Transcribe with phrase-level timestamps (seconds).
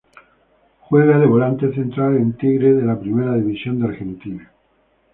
[0.79, 4.51] Juega de volante central en Tigre de la Primera División de Argentina.